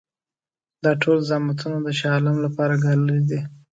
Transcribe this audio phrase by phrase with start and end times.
[0.83, 3.39] دا ټول زحمتونه د شاه عالم لپاره ګاللي دي.